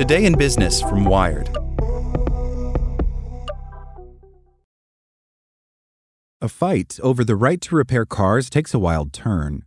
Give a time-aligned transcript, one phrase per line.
[0.00, 1.54] Today in Business from Wired.
[6.40, 9.66] A fight over the right to repair cars takes a wild turn.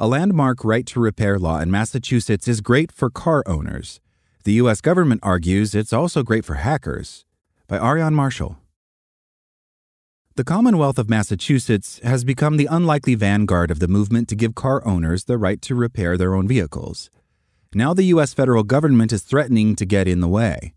[0.00, 4.00] A landmark right to repair law in Massachusetts is great for car owners.
[4.44, 4.80] The U.S.
[4.80, 7.26] government argues it's also great for hackers.
[7.68, 8.56] By Aarian Marshall.
[10.36, 14.82] The Commonwealth of Massachusetts has become the unlikely vanguard of the movement to give car
[14.86, 17.10] owners the right to repair their own vehicles.
[17.76, 18.32] Now the U.S.
[18.32, 20.74] federal government is threatening to get in the way.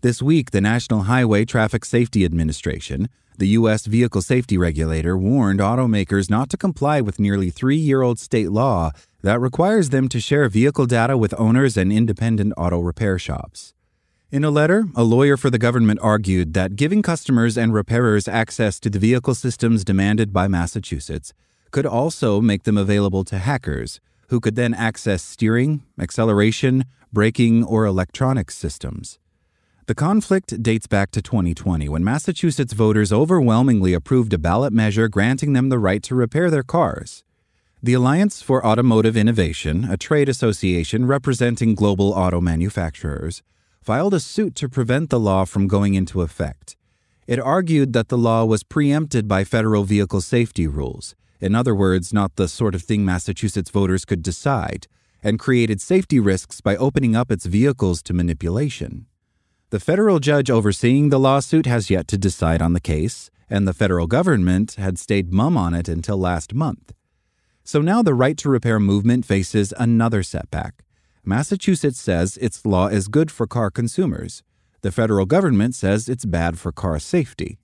[0.00, 3.86] This week, the National Highway Traffic Safety Administration, the U.S.
[3.86, 8.90] vehicle safety regulator, warned automakers not to comply with nearly three year old state law
[9.22, 13.72] that requires them to share vehicle data with owners and independent auto repair shops.
[14.32, 18.80] In a letter, a lawyer for the government argued that giving customers and repairers access
[18.80, 21.32] to the vehicle systems demanded by Massachusetts
[21.70, 27.84] could also make them available to hackers, who could then access steering, acceleration, braking, or
[27.84, 29.18] electronics systems.
[29.86, 35.52] The conflict dates back to 2020 when Massachusetts voters overwhelmingly approved a ballot measure granting
[35.52, 37.24] them the right to repair their cars.
[37.82, 43.42] The Alliance for Automotive Innovation, a trade association representing global auto manufacturers,
[43.82, 46.76] filed a suit to prevent the law from going into effect.
[47.26, 52.12] It argued that the law was preempted by federal vehicle safety rules, in other words,
[52.12, 54.86] not the sort of thing Massachusetts voters could decide,
[55.22, 59.06] and created safety risks by opening up its vehicles to manipulation.
[59.70, 63.74] The federal judge overseeing the lawsuit has yet to decide on the case, and the
[63.74, 66.92] federal government had stayed mum on it until last month.
[67.64, 70.84] So now the right to repair movement faces another setback.
[71.24, 74.42] Massachusetts says its law is good for car consumers.
[74.80, 77.58] The federal government says it's bad for car safety.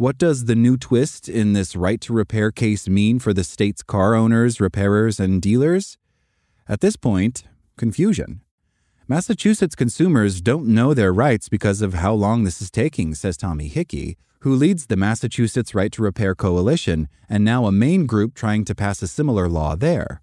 [0.00, 3.82] What does the new twist in this right to repair case mean for the state's
[3.82, 5.98] car owners, repairers, and dealers?
[6.66, 7.44] At this point,
[7.76, 8.40] confusion.
[9.08, 13.68] Massachusetts consumers don't know their rights because of how long this is taking, says Tommy
[13.68, 18.64] Hickey, who leads the Massachusetts Right to Repair Coalition and now a Maine group trying
[18.64, 20.22] to pass a similar law there.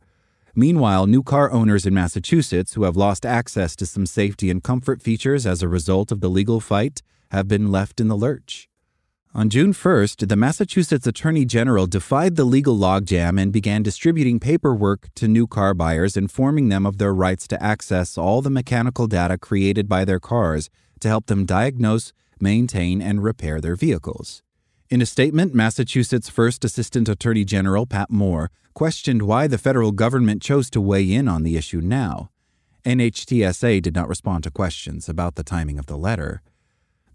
[0.55, 5.03] Meanwhile, new car owners in Massachusetts who have lost access to some safety and comfort
[5.03, 8.67] features as a result of the legal fight have been left in the lurch.
[9.37, 15.13] On June 1st, the Massachusetts Attorney General defied the legal logjam and began distributing paperwork
[15.13, 19.37] to new car buyers, informing them of their rights to access all the mechanical data
[19.37, 20.71] created by their cars
[21.01, 24.41] to help them diagnose, maintain, and repair their vehicles.
[24.89, 30.41] In a statement, Massachusetts First Assistant Attorney General Pat Moore questioned why the federal government
[30.41, 32.31] chose to weigh in on the issue now.
[32.85, 36.41] NHTSA did not respond to questions about the timing of the letter.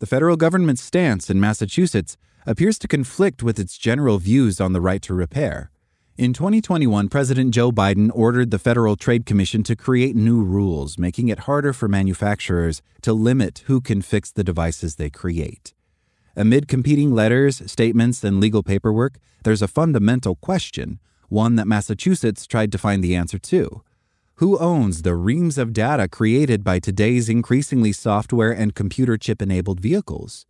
[0.02, 4.80] The federal government's stance in Massachusetts appears to conflict with its general views on the
[4.80, 5.70] right to repair.
[6.16, 11.28] In 2021, President Joe Biden ordered the Federal Trade Commission to create new rules, making
[11.28, 15.72] it harder for manufacturers to limit who can fix the devices they create.
[16.34, 20.98] Amid competing letters, statements, and legal paperwork, there's a fundamental question,
[21.28, 23.84] one that Massachusetts tried to find the answer to.
[24.42, 29.78] Who owns the reams of data created by today's increasingly software and computer chip enabled
[29.78, 30.46] vehicles?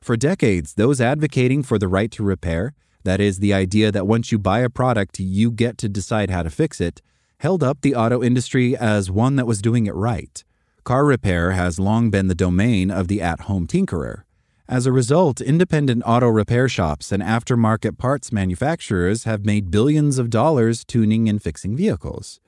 [0.00, 4.30] For decades, those advocating for the right to repair, that is, the idea that once
[4.30, 7.02] you buy a product, you get to decide how to fix it,
[7.38, 10.44] held up the auto industry as one that was doing it right.
[10.84, 14.22] Car repair has long been the domain of the at home tinkerer.
[14.68, 20.30] As a result, independent auto repair shops and aftermarket parts manufacturers have made billions of
[20.30, 22.38] dollars tuning and fixing vehicles.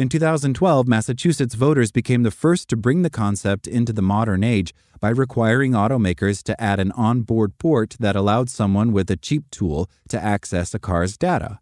[0.00, 4.72] In 2012, Massachusetts voters became the first to bring the concept into the modern age
[4.98, 9.90] by requiring automakers to add an onboard port that allowed someone with a cheap tool
[10.08, 11.58] to access a car's data.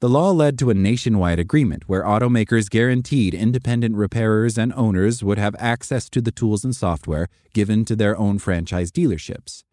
[0.00, 5.38] The law led to a nationwide agreement where automakers guaranteed independent repairers and owners would
[5.38, 9.64] have access to the tools and software given to their own franchise dealerships.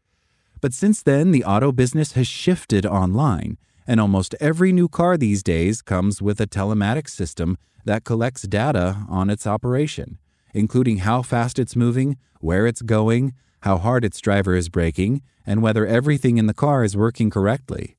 [0.61, 3.57] But since then, the auto business has shifted online,
[3.87, 9.05] and almost every new car these days comes with a telematics system that collects data
[9.09, 10.17] on its operation,
[10.53, 15.61] including how fast it's moving, where it's going, how hard its driver is braking, and
[15.61, 17.97] whether everything in the car is working correctly.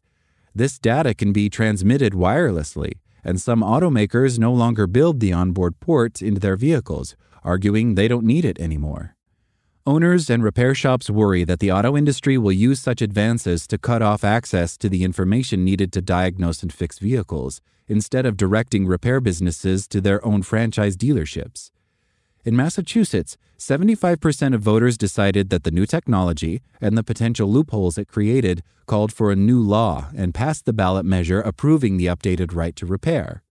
[0.55, 2.95] This data can be transmitted wirelessly,
[3.25, 8.27] and some automakers no longer build the onboard port into their vehicles, arguing they don't
[8.27, 9.17] need it anymore.
[9.85, 14.01] Owners and repair shops worry that the auto industry will use such advances to cut
[14.01, 19.21] off access to the information needed to diagnose and fix vehicles, instead of directing repair
[19.21, 21.73] businesses to their own franchise dealerships.
[22.45, 28.07] In Massachusetts, 75% of voters decided that the new technology and the potential loopholes it
[28.07, 32.77] created called for a new law and passed the ballot measure approving the updated right
[32.77, 33.42] to repair.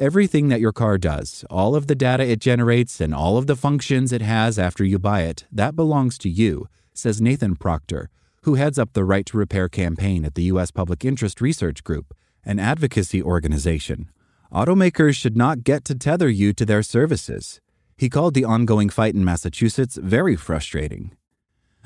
[0.00, 3.54] Everything that your car does, all of the data it generates, and all of the
[3.54, 8.08] functions it has after you buy it, that belongs to you, says Nathan Proctor,
[8.44, 10.70] who heads up the Right to Repair campaign at the U.S.
[10.70, 12.14] Public Interest Research Group,
[12.46, 14.08] an advocacy organization.
[14.50, 17.60] Automakers should not get to tether you to their services.
[17.98, 21.14] He called the ongoing fight in Massachusetts very frustrating.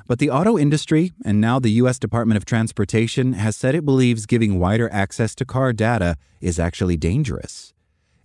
[0.07, 1.99] But the auto industry, and now the U.S.
[1.99, 6.97] Department of Transportation, has said it believes giving wider access to car data is actually
[6.97, 7.74] dangerous.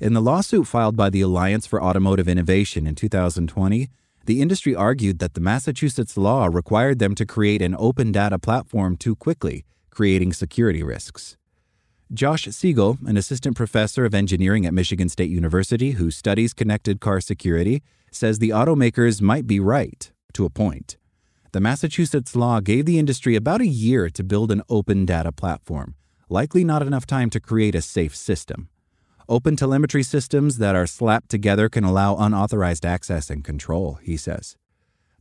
[0.01, 3.89] In the lawsuit filed by the Alliance for Automotive Innovation in 2020,
[4.27, 8.95] the industry argued that the Massachusetts law required them to create an open data platform
[8.95, 11.35] too quickly, creating security risks.
[12.13, 17.19] Josh Siegel, an assistant professor of engineering at Michigan State University who studies connected car
[17.19, 20.95] security, says the automakers might be right, to a point.
[21.51, 25.95] The Massachusetts law gave the industry about a year to build an open data platform,
[26.29, 28.69] likely not enough time to create a safe system.
[29.29, 34.57] Open telemetry systems that are slapped together can allow unauthorized access and control, he says.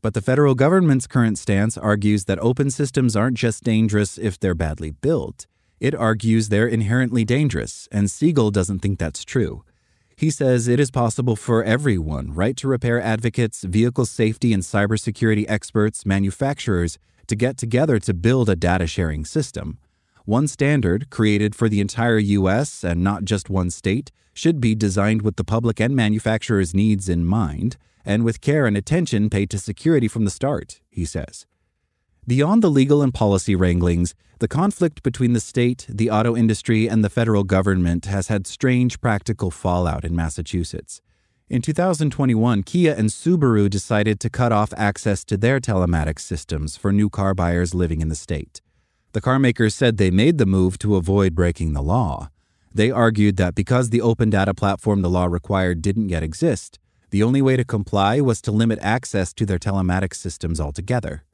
[0.01, 4.55] But the federal government's current stance argues that open systems aren't just dangerous if they're
[4.55, 5.47] badly built.
[5.79, 9.63] It argues they're inherently dangerous, and Siegel doesn't think that's true.
[10.17, 15.45] He says it is possible for everyone, right to repair advocates, vehicle safety and cybersecurity
[15.47, 19.77] experts, manufacturers, to get together to build a data sharing system.
[20.29, 25.23] One standard, created for the entire US and not just one state, should be designed
[25.23, 29.59] with the public and manufacturers' needs in mind, and with care and attention paid to
[29.59, 31.47] security from the start, he says.
[32.27, 37.03] Beyond the legal and policy wranglings, the conflict between the state, the auto industry, and
[37.03, 41.01] the federal government has had strange practical fallout in Massachusetts.
[41.49, 46.93] In 2021, Kia and Subaru decided to cut off access to their telematics systems for
[46.93, 48.61] new car buyers living in the state.
[49.19, 52.31] The carmakers said they made the move to avoid breaking the law.
[52.73, 56.79] They argued that because the open data platform the law required didn't yet exist,
[57.11, 61.25] the only way to comply was to limit access to their telematics systems altogether.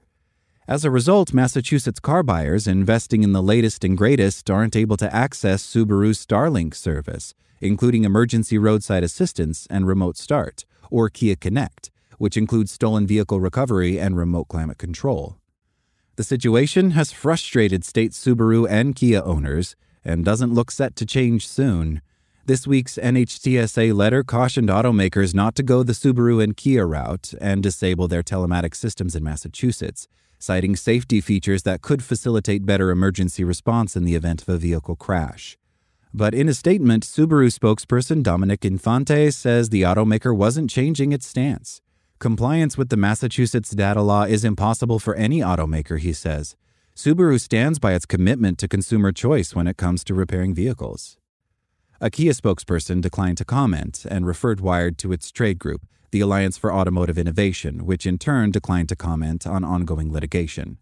[0.66, 5.14] As a result, Massachusetts car buyers investing in the latest and greatest aren't able to
[5.14, 12.38] access Subaru's Starlink service, including emergency roadside assistance and remote start, or Kia Connect, which
[12.38, 15.36] includes stolen vehicle recovery and remote climate control.
[16.16, 19.74] The situation has frustrated state Subaru and Kia owners
[20.04, 22.02] and doesn't look set to change soon.
[22.46, 27.64] This week's NHTSA letter cautioned automakers not to go the Subaru and Kia route and
[27.64, 30.06] disable their telematic systems in Massachusetts,
[30.38, 34.94] citing safety features that could facilitate better emergency response in the event of a vehicle
[34.94, 35.58] crash.
[36.12, 41.80] But in a statement, Subaru spokesperson Dominic Infante says the automaker wasn't changing its stance.
[42.18, 46.56] Compliance with the Massachusetts data law is impossible for any automaker, he says.
[46.96, 51.18] Subaru stands by its commitment to consumer choice when it comes to repairing vehicles.
[52.00, 55.82] A Kia spokesperson declined to comment and referred Wired to its trade group,
[56.12, 60.78] the Alliance for Automotive Innovation, which in turn declined to comment on ongoing litigation.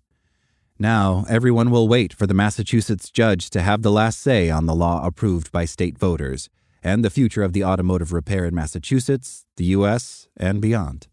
[0.79, 4.75] Now, everyone will wait for the Massachusetts judge to have the last say on the
[4.75, 6.51] law approved by state voters
[6.83, 11.09] and the future of the automotive repair in Massachusetts, the U.S., and beyond.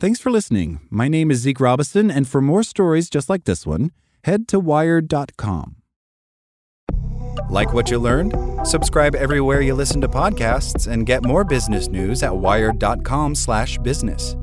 [0.00, 0.80] Thanks for listening.
[0.88, 3.90] My name is Zeke Robison, and for more stories just like this one,
[4.24, 5.76] head to wired.com.
[7.50, 8.34] Like what you learned?
[8.64, 14.36] Subscribe everywhere you listen to podcasts and get more business news at wired.com/business.